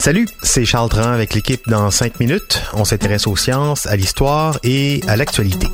Salut, 0.00 0.26
c'est 0.42 0.64
Charles 0.64 0.88
Tran 0.88 1.12
avec 1.12 1.34
l'équipe 1.34 1.60
dans 1.68 1.88
5 1.92 2.18
minutes. 2.18 2.60
On 2.72 2.84
s'intéresse 2.84 3.28
aux 3.28 3.36
sciences, 3.36 3.86
à 3.86 3.94
l'histoire 3.94 4.58
et 4.64 5.00
à 5.06 5.16
l'actualité. 5.16 5.68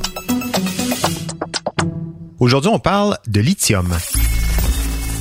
Aujourd'hui, 2.37 2.69
on 2.71 2.77
parle 2.77 3.17
de 3.25 3.41
lithium. 3.41 3.91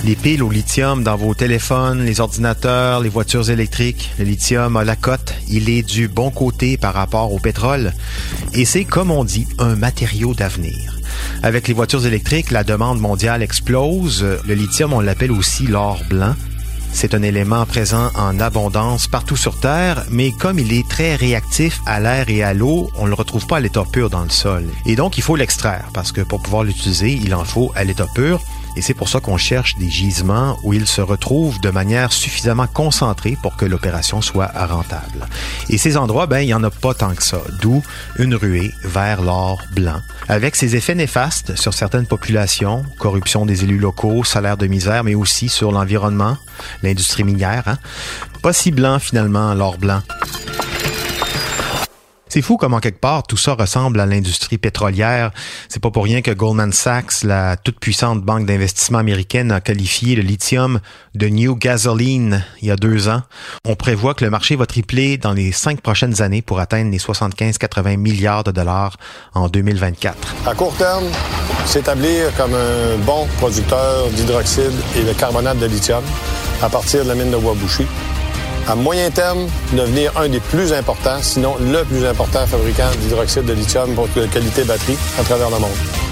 Les 0.04 0.14
piles 0.14 0.42
au 0.42 0.50
lithium 0.50 1.02
dans 1.02 1.16
vos 1.16 1.32
téléphones, 1.32 2.04
les 2.04 2.20
ordinateurs, 2.20 3.00
les 3.00 3.08
voitures 3.08 3.48
électriques, 3.48 4.10
le 4.18 4.26
lithium 4.26 4.76
a 4.76 4.84
la 4.84 4.96
cote, 4.96 5.32
il 5.48 5.70
est 5.70 5.82
du 5.82 6.08
bon 6.08 6.30
côté 6.30 6.76
par 6.76 6.92
rapport 6.92 7.32
au 7.32 7.38
pétrole 7.38 7.94
et 8.52 8.66
c'est 8.66 8.84
comme 8.84 9.10
on 9.10 9.24
dit 9.24 9.46
un 9.58 9.76
matériau 9.76 10.34
d'avenir. 10.34 10.91
Avec 11.42 11.68
les 11.68 11.74
voitures 11.74 12.06
électriques, 12.06 12.50
la 12.50 12.64
demande 12.64 13.00
mondiale 13.00 13.42
explose. 13.42 14.24
Le 14.46 14.54
lithium, 14.54 14.92
on 14.92 15.00
l'appelle 15.00 15.32
aussi 15.32 15.66
l'or 15.66 16.00
blanc. 16.08 16.34
C'est 16.92 17.14
un 17.14 17.22
élément 17.22 17.64
présent 17.64 18.10
en 18.14 18.38
abondance 18.38 19.08
partout 19.08 19.36
sur 19.36 19.58
Terre, 19.58 20.04
mais 20.10 20.30
comme 20.30 20.58
il 20.58 20.72
est 20.72 20.86
très 20.86 21.16
réactif 21.16 21.80
à 21.86 22.00
l'air 22.00 22.28
et 22.28 22.42
à 22.42 22.52
l'eau, 22.52 22.90
on 22.98 23.04
ne 23.04 23.08
le 23.08 23.14
retrouve 23.14 23.46
pas 23.46 23.56
à 23.56 23.60
l'état 23.60 23.84
pur 23.90 24.10
dans 24.10 24.22
le 24.22 24.30
sol. 24.30 24.64
Et 24.84 24.94
donc, 24.94 25.16
il 25.16 25.22
faut 25.22 25.34
l'extraire, 25.34 25.86
parce 25.94 26.12
que 26.12 26.20
pour 26.20 26.42
pouvoir 26.42 26.64
l'utiliser, 26.64 27.12
il 27.12 27.34
en 27.34 27.44
faut 27.44 27.72
à 27.74 27.84
l'état 27.84 28.06
pur. 28.14 28.40
Et 28.76 28.82
c'est 28.82 28.94
pour 28.94 29.08
ça 29.08 29.20
qu'on 29.20 29.36
cherche 29.36 29.76
des 29.76 29.90
gisements 29.90 30.58
où 30.62 30.72
ils 30.72 30.86
se 30.86 31.00
retrouvent 31.00 31.60
de 31.60 31.70
manière 31.70 32.12
suffisamment 32.12 32.66
concentrée 32.66 33.36
pour 33.42 33.56
que 33.56 33.64
l'opération 33.64 34.20
soit 34.20 34.50
rentable. 34.54 35.26
Et 35.68 35.78
ces 35.78 35.96
endroits, 35.96 36.26
ben, 36.26 36.40
il 36.40 36.46
n'y 36.46 36.54
en 36.54 36.64
a 36.64 36.70
pas 36.70 36.94
tant 36.94 37.14
que 37.14 37.22
ça. 37.22 37.40
D'où 37.60 37.82
une 38.18 38.34
ruée 38.34 38.72
vers 38.84 39.22
l'or 39.22 39.62
blanc. 39.74 40.00
Avec 40.28 40.56
ses 40.56 40.76
effets 40.76 40.94
néfastes 40.94 41.56
sur 41.56 41.74
certaines 41.74 42.06
populations, 42.06 42.84
corruption 42.98 43.44
des 43.46 43.64
élus 43.64 43.78
locaux, 43.78 44.24
salaire 44.24 44.56
de 44.56 44.66
misère, 44.66 45.04
mais 45.04 45.14
aussi 45.14 45.48
sur 45.48 45.72
l'environnement, 45.72 46.36
l'industrie 46.82 47.24
minière. 47.24 47.64
Hein? 47.66 47.78
Pas 48.42 48.52
si 48.52 48.70
blanc 48.70 48.98
finalement, 48.98 49.54
l'or 49.54 49.78
blanc. 49.78 50.02
C'est 52.32 52.40
fou 52.40 52.56
comment 52.56 52.80
quelque 52.80 52.98
part 52.98 53.24
tout 53.24 53.36
ça 53.36 53.52
ressemble 53.52 54.00
à 54.00 54.06
l'industrie 54.06 54.56
pétrolière. 54.56 55.32
C'est 55.68 55.82
pas 55.82 55.90
pour 55.90 56.04
rien 56.04 56.22
que 56.22 56.30
Goldman 56.30 56.72
Sachs, 56.72 57.24
la 57.24 57.58
toute 57.58 57.78
puissante 57.78 58.22
banque 58.22 58.46
d'investissement 58.46 58.96
américaine, 58.96 59.52
a 59.52 59.60
qualifié 59.60 60.16
le 60.16 60.22
lithium 60.22 60.80
de 61.14 61.28
new 61.28 61.54
gasoline 61.54 62.42
il 62.62 62.68
y 62.68 62.70
a 62.70 62.76
deux 62.76 63.10
ans. 63.10 63.20
On 63.66 63.74
prévoit 63.74 64.14
que 64.14 64.24
le 64.24 64.30
marché 64.30 64.56
va 64.56 64.64
tripler 64.64 65.18
dans 65.18 65.34
les 65.34 65.52
cinq 65.52 65.82
prochaines 65.82 66.22
années 66.22 66.40
pour 66.40 66.58
atteindre 66.58 66.90
les 66.90 66.96
75-80 66.96 67.98
milliards 67.98 68.44
de 68.44 68.50
dollars 68.50 68.96
en 69.34 69.48
2024. 69.48 70.16
À 70.46 70.54
court 70.54 70.74
terme, 70.76 71.04
s'établir 71.66 72.34
comme 72.38 72.54
un 72.54 72.96
bon 73.04 73.26
producteur 73.36 74.08
d'hydroxyde 74.08 74.72
et 74.96 75.04
de 75.04 75.12
carbonate 75.12 75.58
de 75.58 75.66
lithium 75.66 76.02
à 76.62 76.70
partir 76.70 77.04
de 77.04 77.08
la 77.10 77.14
mine 77.14 77.30
de 77.30 77.36
Wabushi 77.36 77.84
à 78.68 78.74
moyen 78.74 79.10
terme, 79.10 79.46
devenir 79.72 80.12
un 80.16 80.28
des 80.28 80.40
plus 80.40 80.72
importants, 80.72 81.20
sinon 81.20 81.56
le 81.60 81.84
plus 81.84 82.04
important 82.04 82.46
fabricant 82.46 82.90
d'hydroxyde 83.00 83.44
de 83.44 83.52
lithium 83.52 83.94
pour 83.94 84.08
qualité 84.12 84.64
batterie 84.64 84.96
à 85.18 85.24
travers 85.24 85.50
le 85.50 85.58
monde. 85.58 86.11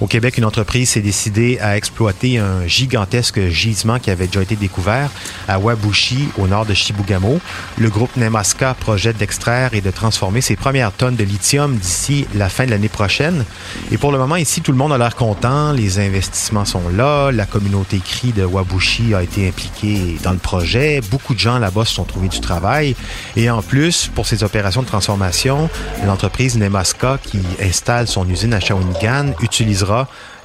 Au 0.00 0.08
Québec, 0.08 0.38
une 0.38 0.44
entreprise 0.44 0.90
s'est 0.90 1.00
décidée 1.00 1.58
à 1.60 1.76
exploiter 1.76 2.38
un 2.38 2.66
gigantesque 2.66 3.48
gisement 3.48 4.00
qui 4.00 4.10
avait 4.10 4.26
déjà 4.26 4.42
été 4.42 4.56
découvert 4.56 5.08
à 5.46 5.60
Wabushi, 5.60 6.30
au 6.36 6.48
nord 6.48 6.66
de 6.66 6.74
Chibougamau. 6.74 7.40
Le 7.78 7.88
groupe 7.90 8.16
Nemaska 8.16 8.74
projette 8.74 9.16
d'extraire 9.18 9.72
et 9.72 9.80
de 9.80 9.92
transformer 9.92 10.40
ses 10.40 10.56
premières 10.56 10.90
tonnes 10.90 11.14
de 11.14 11.22
lithium 11.22 11.76
d'ici 11.76 12.26
la 12.34 12.48
fin 12.48 12.66
de 12.66 12.70
l'année 12.70 12.88
prochaine. 12.88 13.44
Et 13.92 13.96
pour 13.96 14.10
le 14.10 14.18
moment, 14.18 14.34
ici, 14.34 14.60
tout 14.62 14.72
le 14.72 14.78
monde 14.78 14.92
a 14.92 14.98
l'air 14.98 15.14
content. 15.14 15.72
Les 15.72 16.00
investissements 16.00 16.64
sont 16.64 16.88
là. 16.88 17.30
La 17.30 17.46
communauté 17.46 18.00
CRI 18.00 18.32
de 18.32 18.44
Wabushi 18.44 19.14
a 19.14 19.22
été 19.22 19.46
impliquée 19.46 20.16
dans 20.24 20.32
le 20.32 20.38
projet. 20.38 21.02
Beaucoup 21.08 21.34
de 21.34 21.38
gens 21.38 21.60
là-bas 21.60 21.84
se 21.84 21.94
sont 21.94 22.04
trouvés 22.04 22.28
du 22.28 22.40
travail. 22.40 22.96
Et 23.36 23.48
en 23.48 23.62
plus, 23.62 24.10
pour 24.12 24.26
ces 24.26 24.42
opérations 24.42 24.82
de 24.82 24.88
transformation, 24.88 25.70
l'entreprise 26.04 26.58
Nemaska, 26.58 27.18
qui 27.22 27.40
installe 27.62 28.08
son 28.08 28.28
usine 28.28 28.54
à 28.54 28.60
Shawinigan, 28.60 29.34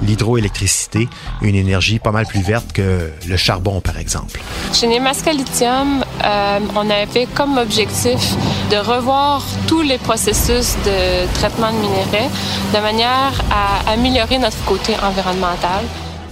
l'hydroélectricité, 0.02 1.08
une 1.42 1.56
énergie 1.56 2.00
pas 2.00 2.12
mal 2.12 2.26
plus 2.26 2.42
verte 2.42 2.72
que 2.74 3.12
le 3.28 3.38
charbon, 3.38 3.82
par 3.82 3.98
exemple. 3.98 4.40
Chez 4.74 4.88
Nemaska 4.88 5.34
Lithium, 5.34 6.04
euh, 6.24 6.60
on 6.76 6.90
avait 6.90 7.28
comme 7.34 7.58
objectif 7.58 8.36
de 8.72 8.78
revoir 8.78 9.44
tous 9.68 9.82
les 9.82 9.98
processus 9.98 10.76
de 10.86 11.28
traitement 11.34 11.72
de 11.72 11.78
minerais 11.78 12.30
de 12.74 12.80
manière 12.80 13.34
à 13.52 13.92
améliorer 13.92 14.38
notre 14.38 14.64
côté 14.66 14.94
environnemental. 15.04 15.84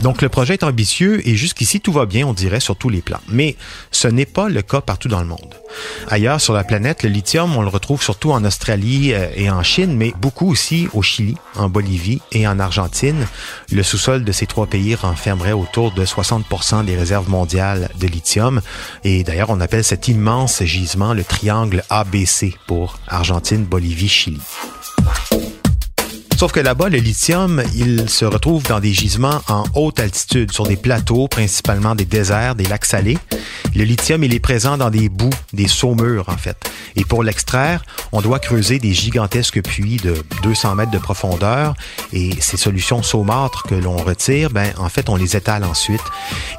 Donc 0.02 0.22
le 0.22 0.30
projet 0.30 0.54
est 0.54 0.64
ambitieux 0.64 1.28
et 1.28 1.36
jusqu'ici 1.36 1.82
tout 1.82 1.92
va 1.92 2.06
bien, 2.06 2.28
on 2.28 2.34
dirait, 2.34 2.60
sur 2.60 2.76
tous 2.76 2.90
les 2.90 3.02
plans. 3.02 3.20
Mais 3.30 3.56
ce 3.92 4.08
n'est 4.08 4.26
pas 4.26 4.50
le 4.50 4.62
cas 4.62 4.82
partout 4.82 5.08
dans 5.08 5.22
le 5.22 5.26
monde. 5.26 5.56
Ailleurs 6.10 6.40
sur 6.40 6.54
la 6.54 6.64
planète, 6.64 7.04
le 7.04 7.10
lithium, 7.10 7.56
on 7.56 7.62
le 7.62 7.68
retrouve 7.68 8.02
surtout 8.02 8.32
en 8.32 8.44
Australie 8.46 9.14
euh, 9.14 9.28
et 9.36 9.50
en 9.50 9.64
Chine, 9.64 9.96
mais 9.96 10.14
beaucoup 10.20 10.50
aussi 10.50 10.88
au 10.94 11.02
Chili, 11.02 11.36
en 11.56 11.70
Bolivie 11.70 12.22
et 12.32 12.48
en 12.48 12.60
Argentine. 12.60 13.28
Le 13.72 13.84
sous-sol 13.84 14.24
de 14.24 14.32
ces 14.32 14.46
trois 14.46 14.68
pays 14.68 14.96
renfermerait 14.96 15.52
autour 15.52 15.92
de 15.92 16.06
60% 16.06 16.86
des 16.86 16.96
réserves 16.96 17.30
mondiales 17.30 17.90
de 18.00 18.08
lithium. 18.08 18.62
Et 19.04 19.24
d'ailleurs, 19.24 19.50
on 19.50 19.60
appelle 19.60 19.84
cet 19.84 20.08
immense 20.08 20.64
gisement 20.64 21.14
le 21.14 21.24
triangle 21.24 21.84
ABC 21.90 22.56
pour 22.68 23.00
Argentine, 23.08 23.64
Bolivie, 23.64 24.10
Chili. 24.10 24.42
Sauf 26.38 26.52
que 26.52 26.60
là-bas, 26.60 26.90
le 26.90 27.00
lithium, 27.00 27.64
il 27.74 28.08
se 28.12 28.24
retrouve 28.24 28.62
dans 28.62 28.80
des 28.80 28.94
gisements 28.94 29.42
en 29.50 29.64
haute 29.74 30.00
altitude, 30.00 30.52
sur 30.52 30.68
des 30.68 30.76
plateaux, 30.76 31.28
principalement 31.28 31.96
des 31.96 32.06
déserts, 32.06 32.54
des 32.54 32.66
lacs 32.66 32.86
salés. 32.86 33.18
Le 33.76 33.84
lithium, 33.84 34.24
il 34.24 34.36
est 34.36 34.40
présent 34.40 34.78
dans 34.78 34.92
des 34.92 35.10
boues, 35.10 35.32
des 35.54 35.68
saumures, 35.68 36.30
en 36.30 36.38
fait. 36.38 36.58
Et 36.96 37.06
pour 37.06 37.24
l'extraire, 37.24 37.84
on 38.12 38.22
doit 38.22 38.38
creuser 38.38 38.78
des 38.78 38.94
gigantesques 38.94 39.64
puits 39.64 39.98
de 39.98 40.16
200 40.44 40.76
mètres 40.76 40.92
de 40.92 41.00
profondeur. 41.00 41.74
Et 42.14 42.32
ces 42.40 42.58
solutions 42.58 43.02
saumâtres 43.02 43.64
que 43.64 43.76
l'on 43.76 43.98
retire, 43.98 44.52
ben, 44.52 44.72
en 44.78 44.90
fait, 44.90 45.10
on 45.10 45.16
les 45.16 45.36
étale 45.36 45.64
ensuite. 45.64 46.02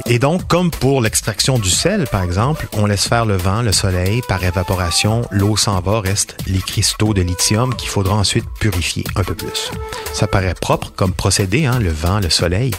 Et 0.06 0.18
donc, 0.18 0.46
comme 0.48 0.72
pour 0.72 1.00
l'extraction 1.00 1.58
du 1.58 1.70
sel, 1.70 2.08
par 2.10 2.24
exemple, 2.24 2.66
on 2.72 2.86
laisse 2.86 3.06
faire 3.06 3.26
le 3.26 3.36
vent, 3.36 3.62
le 3.62 3.72
soleil, 3.72 4.22
par 4.28 4.42
évaporation, 4.42 5.22
l'eau 5.30 5.56
s'en 5.56 5.80
va, 5.80 6.00
restent 6.00 6.36
les 6.48 6.60
cristaux 6.60 7.14
de 7.14 7.22
lithium 7.22 7.74
qu'il 7.76 7.88
faudra 7.88 8.16
ensuite 8.16 8.44
purifier 8.58 9.04
un 9.14 9.22
peu 9.22 9.34
plus. 9.34 9.67
Ça 10.12 10.26
paraît 10.26 10.54
propre 10.54 10.92
comme 10.96 11.12
procédé, 11.12 11.66
hein, 11.66 11.78
le 11.78 11.90
vent, 11.90 12.20
le 12.20 12.30
soleil. 12.30 12.72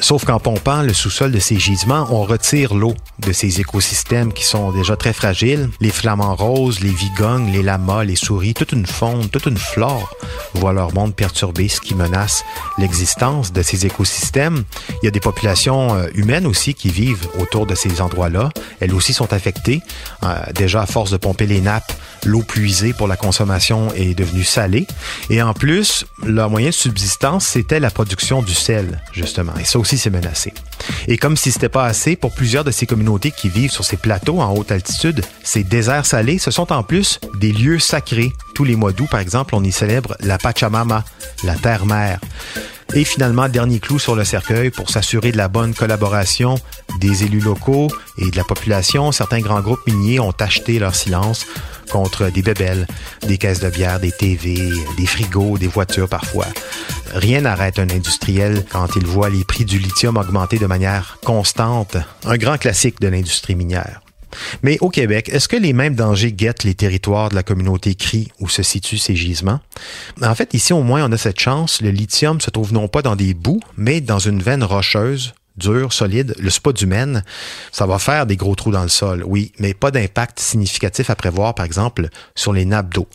Sauf 0.00 0.24
qu'en 0.24 0.38
pompant 0.38 0.82
le 0.82 0.92
sous-sol 0.92 1.32
de 1.32 1.38
ces 1.38 1.58
gisements, 1.58 2.06
on 2.10 2.22
retire 2.22 2.74
l'eau 2.74 2.94
de 3.20 3.32
ces 3.32 3.60
écosystèmes 3.60 4.32
qui 4.32 4.44
sont 4.44 4.70
déjà 4.72 4.96
très 4.96 5.12
fragiles. 5.12 5.70
Les 5.80 5.90
flamants 5.90 6.34
roses, 6.34 6.80
les 6.80 6.90
vigognes, 6.90 7.50
les 7.52 7.62
lamas, 7.62 8.04
les 8.04 8.16
souris, 8.16 8.54
toute 8.54 8.72
une 8.72 8.86
faune, 8.86 9.28
toute 9.28 9.46
une 9.46 9.56
flore 9.56 10.14
voient 10.54 10.72
leur 10.72 10.92
monde 10.94 11.14
perturbé, 11.14 11.68
ce 11.68 11.80
qui 11.80 11.94
menace 11.94 12.44
l'existence 12.78 13.52
de 13.52 13.62
ces 13.62 13.86
écosystèmes. 13.86 14.64
Il 15.02 15.06
y 15.06 15.08
a 15.08 15.10
des 15.10 15.20
populations 15.20 15.94
euh, 15.94 16.08
humaines 16.14 16.46
aussi 16.46 16.74
qui 16.74 16.90
vivent 16.90 17.28
autour 17.38 17.66
de 17.66 17.74
ces 17.74 18.00
endroits-là. 18.00 18.50
Elles 18.80 18.94
aussi 18.94 19.12
sont 19.12 19.32
affectées. 19.32 19.82
Euh, 20.22 20.36
déjà, 20.54 20.82
à 20.82 20.86
force 20.86 21.10
de 21.10 21.16
pomper 21.16 21.46
les 21.46 21.60
nappes, 21.60 21.92
l'eau 22.24 22.42
puisée 22.42 22.92
pour 22.92 23.08
la 23.08 23.16
consommation 23.16 23.92
est 23.94 24.14
devenue 24.14 24.44
salée. 24.44 24.86
Et 25.30 25.42
en 25.42 25.54
plus, 25.54 26.06
leur 26.24 26.50
moyen 26.50 26.68
de 26.68 26.74
subsistance, 26.74 27.46
c'était 27.46 27.80
la 27.80 27.90
production 27.90 28.42
du 28.42 28.54
sel, 28.54 29.00
justement. 29.12 29.52
Et 29.60 29.64
ça 29.64 29.78
aussi, 29.78 29.98
c'est 29.98 30.10
menacé. 30.10 30.52
Et 31.06 31.18
comme 31.18 31.36
si 31.36 31.50
c'était 31.50 31.68
pas 31.68 31.86
assez, 31.86 32.16
pour 32.16 32.34
plusieurs 32.34 32.64
de 32.64 32.70
ces 32.70 32.86
communautés 32.86 33.30
qui 33.30 33.48
vivent 33.48 33.70
sur 33.70 33.84
ces 33.84 33.96
plateaux 33.96 34.40
en 34.40 34.54
haute 34.54 34.72
altitude, 34.72 35.24
ces 35.42 35.64
déserts 35.64 36.06
salés, 36.06 36.38
ce 36.38 36.50
sont 36.50 36.72
en 36.72 36.82
plus 36.82 37.20
des 37.34 37.52
lieux 37.52 37.78
sacrés. 37.78 38.32
Tous 38.54 38.64
les 38.64 38.76
mois 38.76 38.92
d'août, 38.92 39.08
par 39.10 39.20
exemple, 39.20 39.54
on 39.54 39.62
y 39.62 39.72
célèbre 39.72 40.16
la 40.20 40.38
Pachamama, 40.38 41.04
la 41.44 41.54
terre-mère. 41.54 42.20
Et 42.94 43.04
finalement, 43.04 43.48
dernier 43.48 43.80
clou 43.80 43.98
sur 43.98 44.16
le 44.16 44.24
cercueil 44.24 44.70
pour 44.70 44.88
s'assurer 44.88 45.30
de 45.30 45.36
la 45.36 45.48
bonne 45.48 45.74
collaboration 45.74 46.54
des 47.00 47.24
élus 47.24 47.40
locaux 47.40 47.88
et 48.16 48.30
de 48.30 48.36
la 48.36 48.44
population, 48.44 49.12
certains 49.12 49.40
grands 49.40 49.60
groupes 49.60 49.86
miniers 49.86 50.20
ont 50.20 50.34
acheté 50.40 50.78
leur 50.78 50.94
silence 50.94 51.46
contre 51.88 52.30
des 52.30 52.42
bébelles, 52.42 52.86
des 53.26 53.38
caisses 53.38 53.60
de 53.60 53.70
bière, 53.70 54.00
des 54.00 54.12
TV, 54.12 54.70
des 54.96 55.06
frigos, 55.06 55.58
des 55.58 55.66
voitures 55.66 56.08
parfois. 56.08 56.46
Rien 57.14 57.42
n'arrête 57.42 57.78
un 57.78 57.88
industriel 57.90 58.64
quand 58.70 58.88
il 58.96 59.06
voit 59.06 59.30
les 59.30 59.44
prix 59.44 59.64
du 59.64 59.78
lithium 59.78 60.16
augmenter 60.16 60.58
de 60.58 60.66
manière 60.66 61.18
constante, 61.24 61.96
un 62.24 62.36
grand 62.36 62.58
classique 62.58 63.00
de 63.00 63.08
l'industrie 63.08 63.54
minière. 63.54 64.00
Mais 64.62 64.78
au 64.80 64.90
Québec, 64.90 65.30
est-ce 65.32 65.48
que 65.48 65.56
les 65.56 65.72
mêmes 65.72 65.94
dangers 65.94 66.32
guettent 66.32 66.64
les 66.64 66.74
territoires 66.74 67.30
de 67.30 67.34
la 67.34 67.42
communauté 67.42 67.94
CRI 67.94 68.30
où 68.40 68.48
se 68.48 68.62
situent 68.62 68.98
ces 68.98 69.16
gisements? 69.16 69.60
En 70.22 70.34
fait, 70.34 70.54
ici 70.54 70.72
au 70.72 70.82
moins, 70.82 71.08
on 71.08 71.12
a 71.12 71.16
cette 71.16 71.40
chance. 71.40 71.80
Le 71.80 71.90
lithium 71.90 72.40
se 72.40 72.50
trouve 72.50 72.72
non 72.72 72.88
pas 72.88 73.02
dans 73.02 73.16
des 73.16 73.34
boues, 73.34 73.62
mais 73.76 74.00
dans 74.00 74.18
une 74.18 74.42
veine 74.42 74.62
rocheuse 74.62 75.32
dur, 75.58 75.92
solide, 75.92 76.34
le 76.38 76.50
spodumène, 76.50 77.22
ça 77.72 77.86
va 77.86 77.98
faire 77.98 78.26
des 78.26 78.36
gros 78.36 78.54
trous 78.54 78.70
dans 78.70 78.82
le 78.82 78.88
sol, 78.88 79.22
oui, 79.26 79.52
mais 79.58 79.74
pas 79.74 79.90
d'impact 79.90 80.40
significatif 80.40 81.10
à 81.10 81.16
prévoir, 81.16 81.54
par 81.54 81.66
exemple, 81.66 82.08
sur 82.34 82.52
les 82.52 82.64
nappes 82.64 82.94
d'eau. 82.94 83.06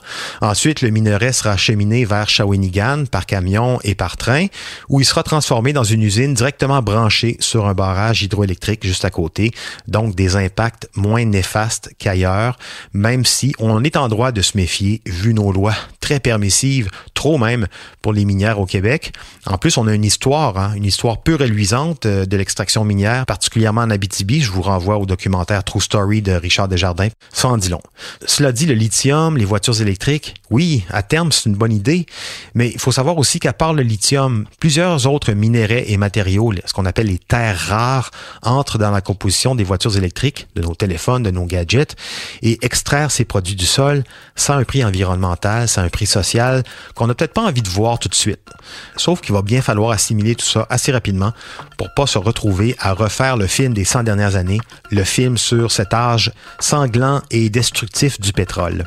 Ensuite, 0.42 0.82
le 0.82 0.90
minerai 0.90 1.34
sera 1.34 1.52
acheminé 1.52 2.06
vers 2.06 2.30
Shawinigan 2.30 3.06
par 3.10 3.26
camion 3.26 3.80
et 3.84 3.96
par 3.96 4.18
train, 4.18 4.48
où 4.90 5.00
il 5.00 5.06
sera 5.06 5.24
transformé 5.24 5.74
dans 5.74 5.84
une 5.84 6.02
usine 6.02 6.34
directement 6.34 6.82
branchée 6.82 7.38
sur 7.40 7.66
un 7.68 7.74
barrage 7.74 8.22
hydroélectrique 8.22 8.86
juste 8.86 9.06
à 9.06 9.10
côté, 9.10 9.52
donc 9.88 10.16
des 10.16 10.36
impacts 10.36 10.90
moins 10.96 11.26
néfastes 11.26 11.92
qu'ailleurs, 11.98 12.58
même 12.94 13.26
si 13.26 13.54
on 13.60 13.84
est 13.84 13.98
en 13.98 14.08
droit 14.08 14.32
de 14.32 14.42
se 14.42 14.58
méfier 14.58 15.02
vu 15.06 15.34
nos 15.34 15.52
lois 15.52 15.76
très 16.00 16.20
permissives, 16.20 16.90
trop 17.14 17.38
même 17.38 17.68
pour 18.02 18.14
les 18.14 18.26
minières 18.26 18.60
au 18.60 18.66
Québec. 18.66 19.14
En 19.46 19.58
plus, 19.58 19.78
on 19.78 19.88
a 19.88 19.94
une 19.94 20.04
histoire, 20.04 20.58
hein, 20.58 20.74
une 20.76 20.86
histoire 20.86 21.24
pure 21.24 21.42
et 21.42 21.48
luisante 21.48 22.06
euh, 22.06 22.26
de 22.34 22.38
l'extraction 22.38 22.84
minière, 22.84 23.26
particulièrement 23.28 23.82
en 23.82 23.92
Abitibi. 23.92 24.42
Je 24.42 24.52
vous 24.52 24.64
renvoie 24.64 24.98
au 24.98 25.06
documentaire 25.06 25.64
True 25.64 25.80
Story 25.80 26.24
de 26.24 26.32
Richard 26.32 26.68
Desjardins. 26.68 27.10
Ça 27.32 27.48
en 27.48 27.58
dit 27.58 27.70
long. 27.70 27.82
Cela 28.26 28.52
dit, 28.52 28.66
le 28.66 28.74
lithium, 28.74 29.38
les 29.38 29.46
voitures 29.46 29.80
électriques, 29.82 30.34
oui, 30.50 30.84
à 30.90 31.04
terme, 31.04 31.32
c'est 31.32 31.46
une 31.46 31.56
bonne 31.56 31.72
idée, 31.72 32.08
mais 32.56 32.70
il 32.70 32.80
faut 32.80 32.92
savoir 32.92 33.20
aussi 33.20 33.40
qu'à 33.40 33.54
part 33.54 33.74
le 33.74 33.84
lithium, 33.84 34.46
plusieurs 34.60 35.06
autres 35.08 35.32
minéraux 35.32 35.84
et 35.86 35.98
matériaux, 35.98 36.52
ce 36.66 36.74
qu'on 36.74 36.86
appelle 36.86 37.08
les 37.08 37.20
terres 37.20 37.58
rares, 37.58 38.10
entrent 38.42 38.80
dans 38.80 38.92
la 38.92 39.02
composition 39.02 39.54
des 39.54 39.64
voitures 39.64 39.96
électriques, 39.96 40.48
de 40.56 40.64
nos 40.64 40.74
téléphones, 40.74 41.22
de 41.22 41.32
nos 41.32 41.46
gadgets, 41.46 41.96
et 42.42 42.58
extraire 42.64 43.12
ces 43.12 43.26
produits 43.26 43.56
du 43.56 43.68
sol, 43.68 44.04
sans 44.36 44.56
un 44.56 44.64
prix 44.64 44.84
environnemental, 44.84 45.68
sans 45.68 45.84
un 45.84 45.90
prix 45.90 46.08
social, 46.08 46.64
qu'on 46.96 47.06
n'a 47.06 47.14
peut-être 47.14 47.34
pas 47.34 47.44
envie 47.44 47.62
de 47.62 47.70
voir 47.70 48.00
tout 48.00 48.10
de 48.10 48.16
suite. 48.16 48.50
Sauf 48.98 49.22
qu'il 49.22 49.34
va 49.34 49.44
bien 49.44 49.62
falloir 49.62 49.92
assimiler 49.92 50.34
tout 50.34 50.46
ça 50.46 50.66
assez 50.70 50.92
rapidement 50.92 51.32
pour 51.78 51.94
pas 51.94 52.08
se 52.08 52.18
retrouver 52.24 52.76
à 52.80 52.94
refaire 52.94 53.38
le 53.38 53.48
film 53.48 53.74
des 53.74 53.86
100 53.86 54.04
dernières 54.04 54.36
années, 54.36 54.62
le 54.92 55.04
film 55.04 55.38
sur 55.38 55.72
cet 55.72 55.94
âge 55.94 56.32
sanglant 56.60 57.22
et 57.30 57.50
destructif 57.50 58.20
du 58.20 58.34
pétrole. 58.34 58.86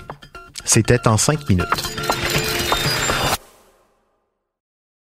C'était 0.65 1.07
en 1.07 1.17
cinq 1.17 1.49
minutes. 1.49 2.26